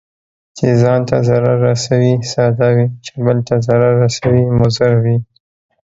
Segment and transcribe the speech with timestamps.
[0.57, 5.17] چي ځان ته ضرر رسوي، ساده وي، چې بل ته ضرر رسوي مضر وي.